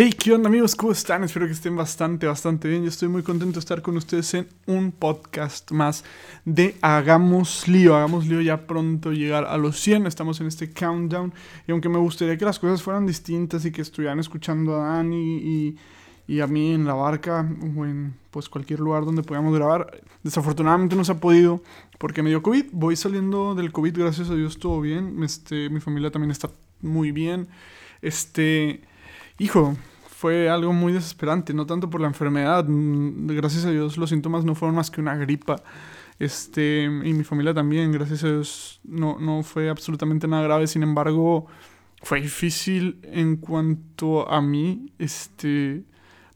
[0.00, 0.76] Hey, ¿qué onda amigos?
[0.76, 1.24] ¿Cómo están?
[1.24, 2.84] Espero que estén bastante, bastante bien.
[2.84, 6.04] Yo estoy muy contento de estar con ustedes en un podcast más
[6.44, 7.96] de Hagamos Lío.
[7.96, 10.06] Hagamos Lío ya pronto llegar a los 100.
[10.06, 11.34] Estamos en este countdown.
[11.66, 15.76] Y aunque me gustaría que las cosas fueran distintas y que estuvieran escuchando a Dani
[16.28, 17.40] y, a mí en la barca
[17.76, 21.60] o en pues cualquier lugar donde podamos grabar, desafortunadamente no se ha podido
[21.98, 22.66] porque me dio COVID.
[22.70, 25.20] Voy saliendo del COVID, gracias a Dios, todo bien.
[25.24, 26.48] Este, mi familia también está
[26.82, 27.48] muy bien.
[28.00, 28.84] Este
[29.38, 29.76] hijo,
[30.08, 34.44] fue algo muy desesperante, no tanto por la enfermedad, mm, gracias a Dios los síntomas
[34.44, 35.62] no fueron más que una gripa.
[36.18, 40.66] Este, y mi familia también, gracias a Dios, no, no fue absolutamente nada grave.
[40.66, 41.46] Sin embargo,
[42.02, 45.84] fue difícil en cuanto a mí, este,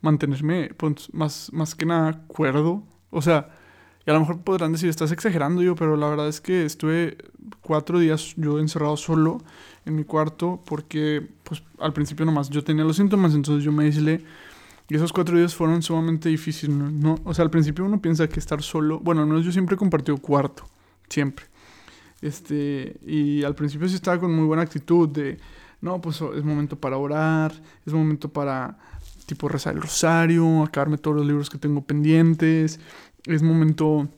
[0.01, 2.84] mantenerme pues, más, más que nada cuerdo.
[3.10, 3.48] O sea,
[4.07, 7.19] y a lo mejor podrán decir, estás exagerando yo, pero la verdad es que estuve
[7.72, 9.38] cuatro días yo encerrado solo
[9.86, 13.84] en mi cuarto porque pues al principio nomás yo tenía los síntomas, entonces yo me
[13.84, 14.22] aislé
[14.90, 17.14] y esos cuatro días fueron sumamente difíciles, ¿no?
[17.24, 20.18] O sea, al principio uno piensa que estar solo, bueno, no, yo siempre he compartido
[20.18, 20.68] cuarto,
[21.09, 21.46] siempre.
[22.20, 25.38] Este, y al principio sí estaba con muy buena actitud de,
[25.80, 27.54] no, pues es momento para orar,
[27.86, 28.76] es momento para
[29.24, 32.80] tipo rezar el rosario, acabarme todos los libros que tengo pendientes,
[33.24, 34.09] es momento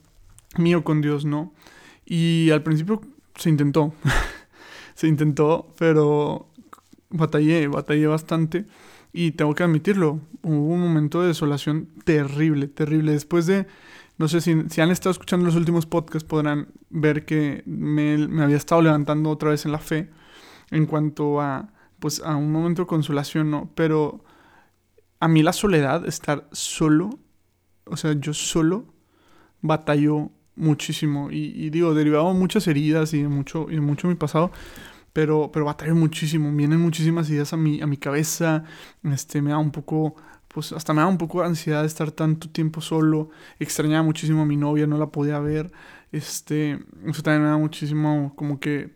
[0.59, 1.53] mío con Dios, ¿no?
[2.05, 3.01] Y al principio
[3.37, 3.95] se intentó,
[4.95, 6.49] se intentó, pero
[7.11, 8.67] batallé, batallé bastante.
[9.13, 13.13] Y tengo que admitirlo, hubo un momento de desolación terrible, terrible.
[13.13, 13.67] Después de,
[14.19, 18.43] no sé si, si han estado escuchando los últimos podcasts, podrán ver que me, me,
[18.43, 20.11] había estado levantando otra vez en la fe
[20.73, 23.71] en cuanto a, pues, a un momento de consolación, ¿no?
[23.77, 24.25] Pero
[25.21, 27.11] a mí la soledad, estar solo,
[27.87, 28.85] o sea, yo solo,
[29.61, 31.31] batalló muchísimo.
[31.31, 34.51] Y, digo, derivado de muchas heridas y de mucho, y de mucho mi pasado.
[35.13, 36.51] Pero, pero batalló muchísimo.
[36.53, 38.65] Vienen muchísimas ideas a mi, a mi cabeza.
[39.05, 40.17] Este, me da un poco,
[40.49, 43.31] pues hasta me da un poco de ansiedad de estar tanto tiempo solo.
[43.59, 45.71] Extrañaba muchísimo a mi novia, no la podía ver.
[46.11, 48.93] Este, eso también me da muchísimo, como que,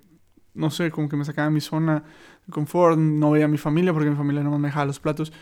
[0.55, 2.03] no sé, como que me sacaba de mi zona
[2.47, 2.99] de confort.
[2.99, 5.33] No veía a mi familia porque mi familia no me dejaba los platos.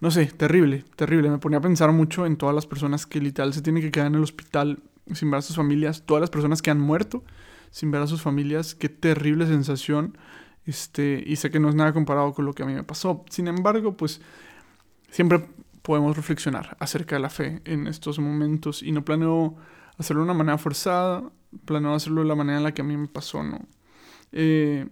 [0.00, 1.30] No sé, terrible, terrible.
[1.30, 4.06] Me ponía a pensar mucho en todas las personas que literal se tienen que quedar
[4.06, 7.22] en el hospital sin ver a sus familias, todas las personas que han muerto
[7.70, 8.74] sin ver a sus familias.
[8.74, 10.16] Qué terrible sensación.
[10.66, 13.24] Este, y sé que no es nada comparado con lo que a mí me pasó.
[13.28, 14.20] Sin embargo, pues
[15.10, 15.44] siempre
[15.82, 19.56] podemos reflexionar acerca de la fe en estos momentos y no planeo
[19.98, 21.24] hacerlo de una manera forzada,
[21.64, 23.60] planeo hacerlo de la manera en la que a mí me pasó, ¿no?
[24.32, 24.88] Eh,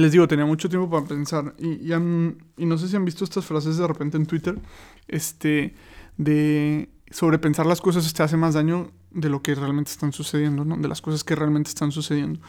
[0.00, 1.54] les digo, tenía mucho tiempo para pensar.
[1.58, 4.58] Y, y, no sé si han visto estas frases de repente en Twitter.
[5.06, 5.74] Este.
[6.16, 10.76] De sobrepensar las cosas te hace más daño de lo que realmente están sucediendo, ¿no?
[10.76, 12.40] De las cosas que realmente están sucediendo.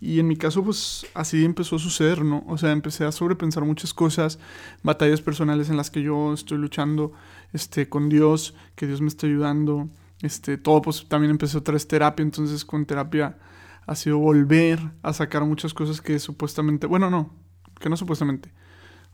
[0.00, 2.44] Y en mi caso, pues así empezó a suceder, ¿no?
[2.48, 4.38] O sea, empecé a sobrepensar muchas cosas,
[4.82, 7.12] batallas personales en las que yo estoy luchando
[7.52, 9.88] este, con Dios, que Dios me está ayudando.
[10.22, 13.38] Este, todo, pues también empecé otra vez terapia, entonces con terapia
[13.90, 17.34] ha sido volver a sacar muchas cosas que supuestamente, bueno, no,
[17.80, 18.52] que no supuestamente,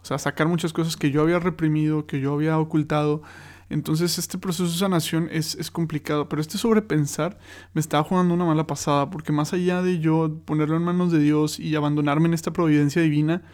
[0.03, 3.23] o sea, sacar muchas cosas que yo había reprimido, que yo había ocultado.
[3.71, 7.39] Entonces este proceso de sanación es, es complicado, pero este sobrepensar
[7.73, 11.21] me estaba jugando una mala pasada, porque más allá de yo ponerlo en manos de
[11.21, 13.45] Dios y abandonarme en esta providencia divina,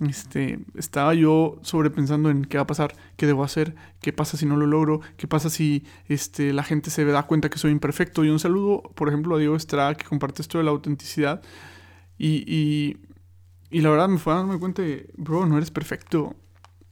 [0.00, 4.46] este, estaba yo sobrepensando en qué va a pasar, qué debo hacer, qué pasa si
[4.46, 8.24] no lo logro, qué pasa si este, la gente se da cuenta que soy imperfecto.
[8.24, 11.42] Y un saludo, por ejemplo, a Diego Estrada, que comparte esto de la autenticidad.
[12.16, 12.98] Y, y,
[13.70, 16.36] y la verdad me fue a darme cuenta de, bro, no eres perfecto.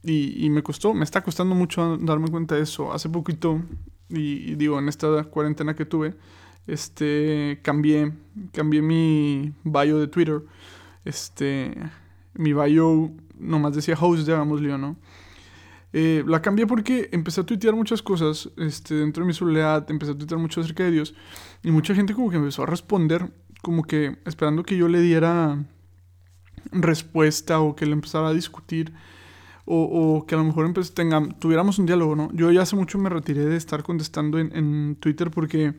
[0.03, 2.93] Y, y, me costó, me está costando mucho darme cuenta de eso.
[2.93, 3.61] Hace poquito,
[4.09, 6.15] y, digo, en esta cuarentena que tuve,
[6.67, 8.13] este, cambié,
[8.51, 10.43] cambié mi bio de Twitter.
[11.05, 11.73] Este
[12.37, 14.97] mi bio nomás decía host, digámosle, ¿no?
[15.93, 20.11] Eh, la cambié porque empecé a tuitear muchas cosas este, dentro de mi soledad, empecé
[20.11, 21.15] a tuitear mucho acerca de Dios
[21.63, 23.31] y mucha gente como que empezó a responder,
[23.61, 25.65] como que esperando que yo le diera
[26.71, 28.93] respuesta o que le empezara a discutir
[29.65, 32.29] o, o que a lo mejor tenga, tuviéramos un diálogo, ¿no?
[32.33, 35.73] Yo ya hace mucho me retiré de estar contestando en Twitter porque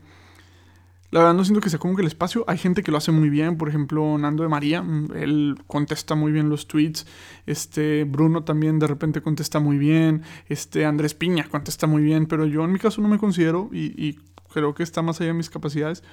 [1.11, 2.45] la verdad no siento que como que el espacio.
[2.47, 3.57] Hay gente que lo hace muy bien.
[3.57, 4.83] Por ejemplo, Nando de María.
[4.83, 7.07] Mm, él contesta muy bien los tweets.
[7.47, 10.23] Este, Bruno también de repente contesta muy bien.
[10.47, 12.27] Este, Andrés Piña contesta muy bien.
[12.27, 14.19] Pero yo en mi caso no me considero y,
[14.51, 16.03] creo que está más allá de mis capacidades.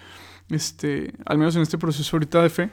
[0.49, 2.71] Este, al menos en este proceso ahorita de fe.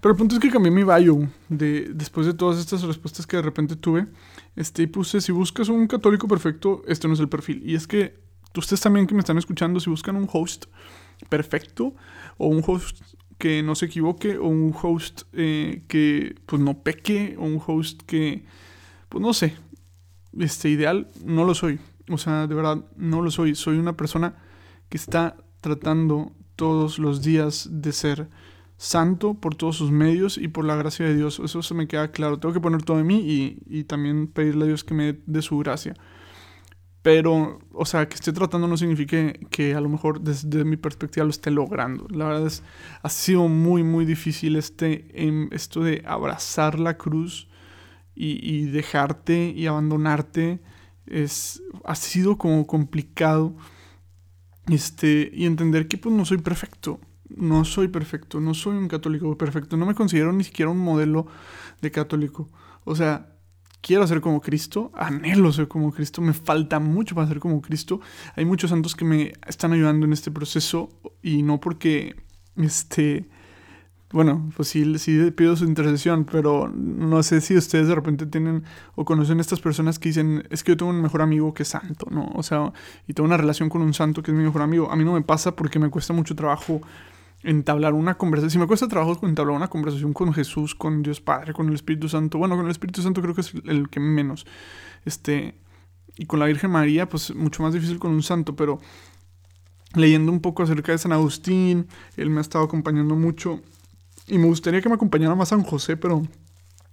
[0.00, 3.36] Pero el punto es que cambié mi bio de, después de todas estas respuestas que
[3.36, 4.06] de repente tuve.
[4.54, 7.62] Este, y puse, si buscas un católico perfecto, este no es el perfil.
[7.64, 8.22] Y es que
[8.56, 10.66] ustedes también que me están escuchando, si buscan un host
[11.28, 11.94] perfecto
[12.36, 13.00] o un host
[13.38, 18.02] que no se equivoque o un host eh, que pues no peque o un host
[18.02, 18.44] que
[19.08, 19.56] pues no sé,
[20.38, 21.78] este ideal, no lo soy.
[22.10, 23.54] O sea, de verdad, no lo soy.
[23.54, 24.34] Soy una persona
[24.88, 28.28] que está tratando todos los días de ser
[28.76, 31.40] santo por todos sus medios y por la gracia de Dios.
[31.42, 32.38] Eso se me queda claro.
[32.38, 35.42] Tengo que poner todo en mí y, y también pedirle a Dios que me dé
[35.42, 35.94] su gracia.
[37.04, 41.24] Pero, o sea, que esté tratando no significa que a lo mejor desde mi perspectiva
[41.24, 42.08] lo esté logrando.
[42.08, 42.62] La verdad es,
[43.02, 47.46] ha sido muy, muy difícil este, em, esto de abrazar la cruz
[48.14, 50.60] y, y, dejarte y abandonarte.
[51.04, 53.54] Es, ha sido como complicado.
[54.68, 57.00] Este, y entender que pues no soy perfecto.
[57.28, 58.40] No soy perfecto.
[58.40, 59.76] No soy un católico perfecto.
[59.76, 61.26] No me considero ni siquiera un modelo
[61.82, 62.48] de católico.
[62.84, 63.33] O sea,
[63.84, 68.00] quiero ser como Cristo, anhelo ser como Cristo, me falta mucho para ser como Cristo.
[68.34, 70.88] Hay muchos santos que me están ayudando en este proceso
[71.22, 72.16] y no porque,
[72.56, 73.28] este,
[74.10, 78.64] bueno, pues sí, sí pido su intercesión, pero no sé si ustedes de repente tienen
[78.94, 82.06] o conocen estas personas que dicen, es que yo tengo un mejor amigo que santo,
[82.10, 82.32] ¿no?
[82.34, 82.72] O sea,
[83.06, 84.90] y tengo una relación con un santo que es mi mejor amigo.
[84.90, 86.80] A mí no me pasa porque me cuesta mucho trabajo
[87.44, 88.50] entablar una conversación.
[88.50, 92.08] Si me cuesta trabajo entablar una conversación con Jesús, con Dios Padre, con el Espíritu
[92.08, 92.38] Santo.
[92.38, 94.46] Bueno, con el Espíritu Santo creo que es el que menos.
[95.04, 95.54] Este.
[96.16, 98.80] Y con la Virgen María, pues mucho más difícil con un santo, pero
[99.94, 103.60] leyendo un poco acerca de San Agustín, él me ha estado acompañando mucho.
[104.28, 106.22] Y me gustaría que me acompañara más San José, pero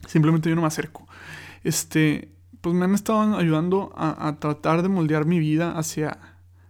[0.08, 1.08] simplemente yo no me acerco.
[1.64, 2.30] Este.
[2.62, 6.20] Pues me han estado ayudando a, a tratar de moldear mi vida hacia,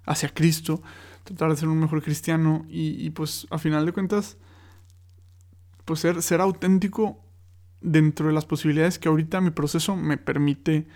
[0.06, 0.82] hacia Cristo
[1.32, 4.38] tratar de ser un mejor cristiano y, pues a final de cuentas,
[5.86, 7.24] pues ser, ser auténtico
[7.82, 10.88] dentro de las posibilidades que ahorita mi proceso me permite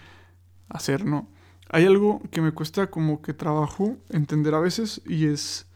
[0.69, 1.27] hacer, ¿no?
[1.69, 5.67] Hay algo que me cuesta como que trabajo entender a veces y es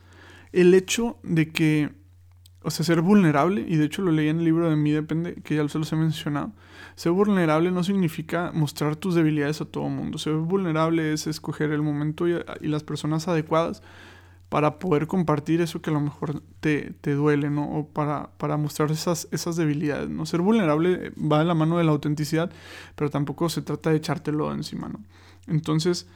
[0.51, 1.91] el hecho de que,
[2.61, 5.35] o sea, ser vulnerable, y de hecho lo leí en el libro de mí depende,
[5.35, 6.53] que ya se los he mencionado,
[6.95, 11.81] ser vulnerable no significa mostrar tus debilidades a todo mundo, ser vulnerable es escoger el
[11.81, 13.81] momento y, y las personas adecuadas
[14.49, 17.69] para poder compartir eso que a lo mejor te, te duele, ¿no?
[17.71, 20.25] O para, para mostrar esas, esas debilidades, ¿no?
[20.25, 22.51] Ser vulnerable va de la mano de la autenticidad,
[22.95, 25.03] pero tampoco se trata de echártelo encima, ¿no?
[25.47, 26.07] Entonces,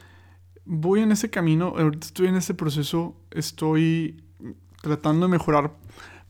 [0.64, 4.22] voy en ese camino, ahorita estoy en ese proceso, estoy
[4.82, 5.72] tratando de mejorar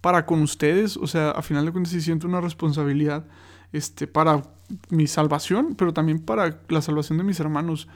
[0.00, 3.24] para con ustedes, o sea, a final de cuentas sí siento una responsabilidad
[3.72, 4.42] este, para
[4.90, 7.88] mi salvación, pero también para la salvación de mis hermanos.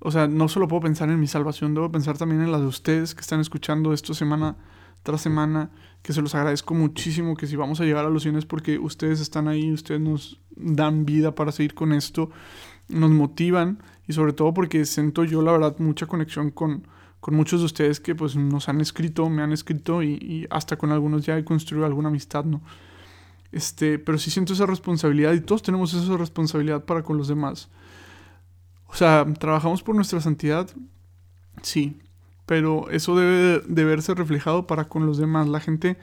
[0.00, 2.66] O sea, no solo puedo pensar en mi salvación, debo pensar también en la de
[2.66, 4.56] ustedes que están escuchando esto semana
[5.02, 5.70] tras semana,
[6.02, 9.20] que se los agradezco muchísimo, que si vamos a llegar a los cines porque ustedes
[9.20, 12.30] están ahí, ustedes nos dan vida para seguir con esto,
[12.88, 16.86] nos motivan y sobre todo porque siento yo la verdad mucha conexión con,
[17.20, 20.76] con muchos de ustedes que pues nos han escrito, me han escrito y, y hasta
[20.76, 22.60] con algunos ya he construido alguna amistad, ¿no?
[23.50, 27.70] Este, pero sí siento esa responsabilidad y todos tenemos esa responsabilidad para con los demás.
[28.88, 30.68] O sea, trabajamos por nuestra santidad,
[31.62, 32.00] sí,
[32.46, 35.46] pero eso debe de verse reflejado para con los demás.
[35.46, 35.98] La gente,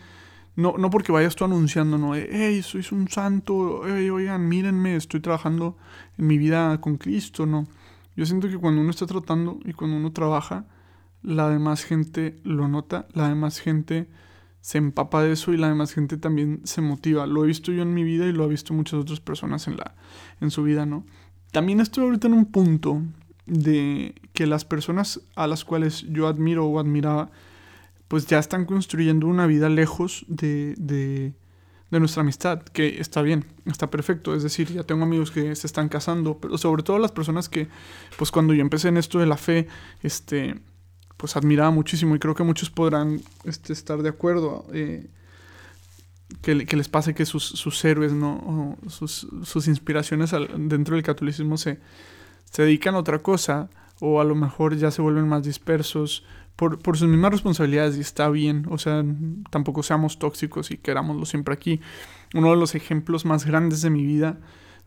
[0.56, 5.20] no, no porque vayas tú anunciando, no, hey, sois un santo, hey, oigan, mírenme, estoy
[5.20, 5.78] trabajando
[6.18, 7.68] en mi vida con Cristo, no.
[8.16, 10.66] Yo siento que cuando uno está tratando y cuando uno trabaja,
[11.22, 14.08] la demás gente lo nota, la demás gente
[14.62, 17.28] se empapa de eso y la demás gente también se motiva.
[17.28, 19.78] Lo he visto yo en mi vida y lo ha visto muchas otras personas en,
[19.78, 19.96] la,
[20.42, 21.06] en su vida, ¿no?
[21.56, 23.02] También estoy ahorita en un punto
[23.46, 27.30] de que las personas a las cuales yo admiro o admiraba,
[28.10, 31.32] pues ya están construyendo una vida lejos de, de,
[31.98, 34.36] nuestra amistad, que está bien, está perfecto.
[34.36, 37.70] Es decir, ya tengo amigos que se están casando, pero sobre todo las personas que,
[38.18, 39.70] pues cuando yo empecé en esto de la fe,
[40.04, 40.60] este,
[41.16, 44.66] pues admiraba muchísimo y creo que muchos podrán este, estar de acuerdo.
[44.74, 45.08] Eh,
[46.42, 48.78] que, les pase que sus, sus héroes, ¿no?
[48.88, 51.80] sus, sus, inspiraciones dentro del catolicismo se,
[52.52, 56.80] se dedican a otra cosa o a lo mejor ya se vuelven más dispersos por,
[56.80, 59.04] por, sus mismas responsabilidades y está bien, o sea,
[59.50, 61.82] tampoco seamos tóxicos y querámoslo siempre aquí.
[62.34, 64.38] Uno de los ejemplos más grandes de mi vida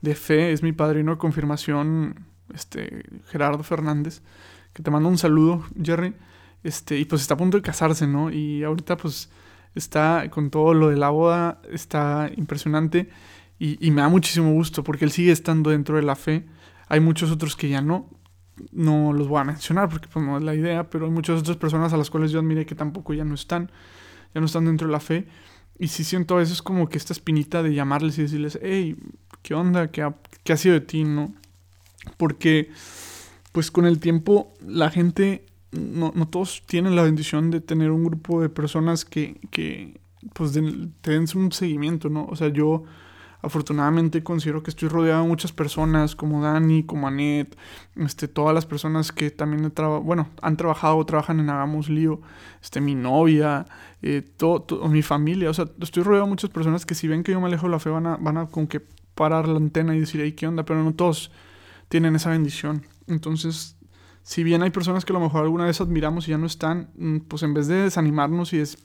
[0.01, 4.23] de fe es mi padrino de confirmación, este, Gerardo Fernández,
[4.73, 6.15] que te mando un saludo, Jerry,
[6.63, 8.31] este, y pues está a punto de casarse, ¿no?
[8.31, 9.31] Y ahorita pues
[9.79, 13.09] está con todo lo de la boda, está impresionante
[13.59, 16.47] y, me da muchísimo gusto porque él sigue estando dentro de la fe.
[16.89, 18.09] Hay muchos otros que ya no,
[18.71, 21.57] no los voy a mencionar porque pues, no es la idea, pero hay muchas otras
[21.57, 23.71] personas a las cuales yo admiré que tampoco ya no están,
[24.33, 25.27] ya no están dentro de la fe.
[25.77, 28.97] Y sí siento a veces como que esta espinita de llamarles y decirles, hey,
[29.43, 29.91] ¿qué onda?
[29.91, 31.03] ¿Qué ha, qué ha sido de ti?
[31.05, 31.35] ¿No?
[32.17, 32.71] Porque,
[33.53, 38.05] pues con el tiempo, la gente no, no, todos tienen la bendición de tener un
[38.05, 40.01] grupo de personas que, que
[40.33, 42.27] pues te den un seguimiento, ¿no?
[42.27, 42.85] O sea, yo
[43.41, 47.57] afortunadamente considero que estoy rodeado de muchas personas como Dani, como Anet,
[47.97, 49.73] este, todas las personas que también
[50.03, 52.21] bueno, han trabajado o trabajan en Hagamos Lío,
[52.61, 53.67] este, mi novia,
[54.03, 57.33] eh, todo, mi familia, o sea, estoy rodeado de muchas personas que si ven que
[57.33, 58.81] yo me alejo de la fe van a, van a con que
[59.15, 60.65] parar la antena y decir, ¿qué onda?
[60.65, 61.31] Pero no todos
[61.89, 62.87] tienen esa bendición.
[63.07, 63.77] Entonces,
[64.29, 66.91] si bien hay personas que a lo mejor alguna vez admiramos y ya no están,
[66.99, 68.77] mm, pues en vez de desanimarnos y es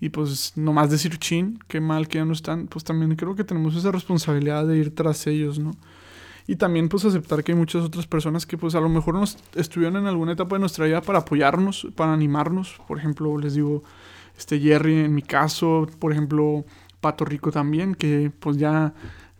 [0.00, 3.44] y pues nomás decir chin, qué mal que ya no están, pues también creo que
[3.44, 5.72] tenemos esa responsabilidad de ir tras ellos, ¿no?
[6.46, 9.36] Y también pues aceptar que hay muchas otras personas que pues a lo mejor nos
[9.54, 12.80] estuvieron en alguna etapa de nuestra vida para apoyarnos, para animarnos.
[12.88, 13.82] Por ejemplo, les digo,
[14.38, 16.64] este Jerry en mi caso, por ejemplo,
[17.02, 18.94] Pato Rico también, que pues ya,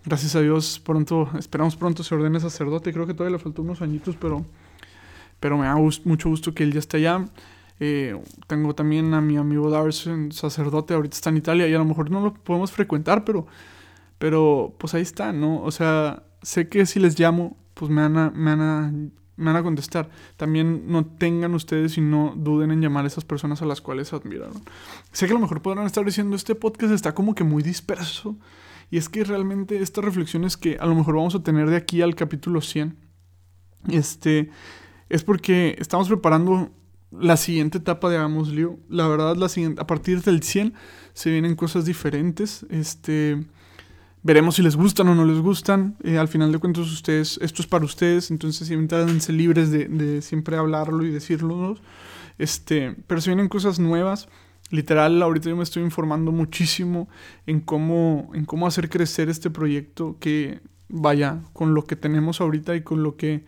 [0.04, 2.92] gracias a Dios, pronto, esperamos pronto se ordene sacerdote.
[2.92, 4.44] Creo que todavía le faltó unos añitos, pero,
[5.44, 7.22] pero me da mucho gusto que él ya esté allá.
[7.78, 11.84] Eh, tengo también a mi amigo Darcy, sacerdote, ahorita está en Italia y a lo
[11.84, 13.46] mejor no lo podemos frecuentar, pero,
[14.16, 15.60] pero pues ahí está, ¿no?
[15.62, 18.90] O sea, sé que si les llamo, pues me van a, me van a,
[19.36, 20.08] me van a contestar.
[20.38, 24.14] También no tengan ustedes y no duden en llamar a esas personas a las cuales
[24.14, 24.62] admiraron.
[25.12, 28.38] Sé que a lo mejor podrán estar diciendo, este podcast está como que muy disperso.
[28.90, 32.00] Y es que realmente estas reflexiones que a lo mejor vamos a tener de aquí
[32.00, 32.96] al capítulo 100,
[33.90, 34.48] este,
[35.14, 36.72] es porque estamos preparando
[37.12, 38.80] la siguiente etapa de Hagamos Lío.
[38.88, 40.74] La verdad, la siguiente, a partir del 100
[41.12, 42.66] se vienen cosas diferentes.
[42.68, 43.44] Este,
[44.24, 45.96] veremos si les gustan o no les gustan.
[46.02, 50.20] Eh, al final de cuentas, ustedes, esto es para ustedes, entonces siéntanse libres de, de,
[50.20, 51.76] siempre hablarlo y decirlo.
[52.38, 54.28] Este, pero se vienen cosas nuevas.
[54.70, 57.08] Literal, ahorita yo me estoy informando muchísimo
[57.46, 62.74] en cómo, en cómo hacer crecer este proyecto que vaya con lo que tenemos ahorita
[62.74, 63.44] y con lo que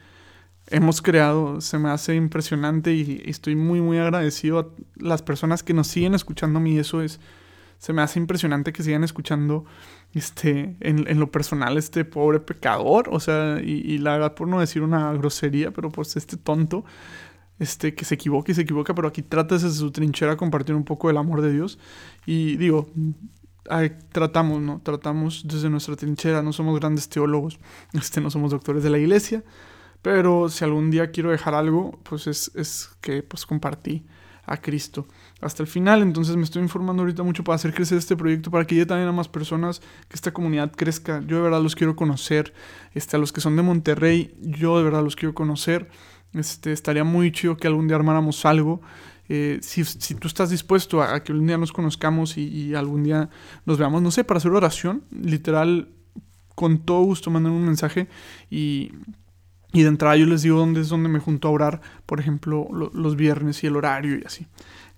[0.69, 5.75] hemos creado se me hace impresionante y, estoy muy muy agradecido a las personas que
[5.75, 6.79] nos siguen escuchando a mí.
[6.79, 7.21] Eso es
[7.79, 9.65] se me hace impresionante que sigan escuchando
[10.15, 14.83] este en, lo personal este pobre pecador o sea y, la verdad por no decir
[14.83, 16.87] una grosería pero pues este tonto
[17.59, 20.85] este que se equivoca y se equivoca pero aquí trata desde su trinchera compartir un
[20.85, 21.79] poco del amor de Dios.
[22.25, 22.89] Y digo
[24.13, 27.59] tratamos no tratamos desde nuestra trinchera no somos grandes teólogos
[27.95, 29.43] este no somos doctores de la iglesia
[30.07, 34.07] pero si algún día quiero dejar algo, pues es, que pues compartí
[34.45, 35.09] a Cristo
[35.41, 36.01] hasta el final.
[36.01, 39.09] Entonces me estoy informando ahorita mucho para hacer crecer este proyecto, para que llegue también
[39.09, 41.25] a más personas, que esta comunidad crezca.
[41.27, 42.55] Yo de verdad los quiero conocer.
[42.95, 45.91] Este, a los que son de Monterrey, yo de verdad los quiero conocer.
[46.35, 48.83] Este, estaría muy chido que algún día armáramos algo.
[49.29, 49.83] Eh, si,
[50.15, 53.29] tú estás dispuesto a, que algún día nos conozcamos y, y, algún día
[53.65, 55.89] nos veamos, no sé, para hacer oración, literal,
[56.55, 58.07] con todo gusto mandan un mensaje
[58.51, 58.93] y
[59.77, 62.67] y de entrada yo les digo dónde es donde me junto a orar, por ejemplo,
[62.71, 64.47] los viernes y el horario y así.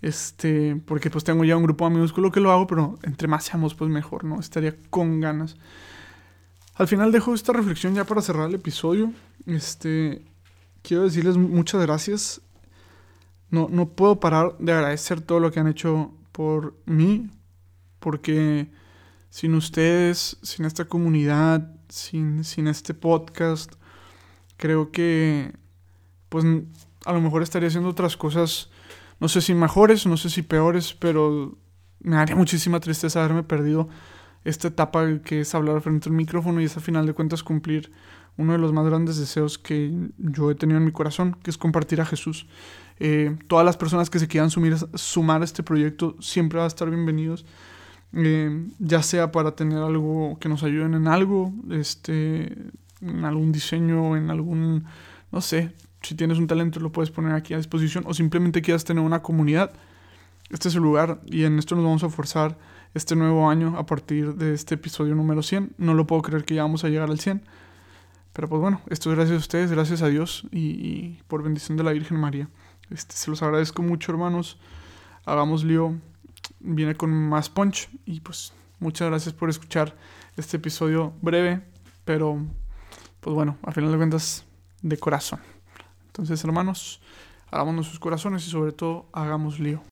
[0.02, 2.96] Este, porque pues tengo ya un grupo de amigos con lo que lo hago, pero
[3.02, 4.38] entre más seamos, pues mejor, ¿no?
[4.38, 5.56] Estaría con ganas.
[6.76, 9.12] Al final dejo esta reflexión ya para cerrar el episodio.
[9.46, 10.22] Este,
[10.82, 12.40] quiero decirles muchas gracias.
[13.50, 17.30] No, no puedo parar de agradecer todo lo que han hecho por mí,
[17.98, 18.70] porque
[19.28, 23.72] sin ustedes, sin esta comunidad, sin, sin este podcast,
[24.58, 25.52] creo que
[26.28, 26.44] pues
[27.06, 28.70] a lo mejor estaría haciendo otras cosas,
[29.18, 31.56] no sé si mejores, no sé si peores, pero
[32.00, 33.88] me haría muchísima tristeza haberme perdido
[34.44, 37.90] esta etapa que es hablar frente al micrófono y es a final de cuentas cumplir
[38.36, 41.58] uno de los más grandes deseos que yo he tenido en mi corazón, que es
[41.58, 42.46] compartir a Jesús.
[43.00, 46.88] Eh, todas las personas que se quieran sumar a este proyecto siempre van a estar
[46.88, 47.44] bienvenidos,
[48.12, 52.70] eh, ya sea para tener algo que nos ayuden en algo, este,
[53.00, 54.84] en algún diseño, en algún,
[55.32, 58.84] no sé, si tienes un talento lo puedes poner aquí a disposición o simplemente quieras
[58.84, 59.72] tener una comunidad,
[60.50, 62.56] este es el lugar y en esto nos vamos a forzar
[62.94, 65.74] este nuevo año a partir de este episodio número 100.
[65.76, 67.42] No lo puedo creer que ya vamos a llegar al 100.
[68.32, 71.84] Pero pues bueno, esto es gracias a ustedes, gracias a Dios y, por bendición de
[71.84, 72.48] la Virgen María.
[72.88, 74.58] Este, se los agradezco mucho hermanos.
[75.26, 75.96] Hagamos lío.
[76.60, 79.96] Viene con más punch y pues muchas gracias por escuchar
[80.36, 81.60] este episodio breve,
[82.04, 82.40] pero
[83.20, 84.44] pues bueno, al final de cuentas,
[84.82, 85.40] de corazón.
[86.06, 87.00] Entonces, hermanos,
[87.50, 89.82] hagamos sus corazones y sobre todo hagamos lío.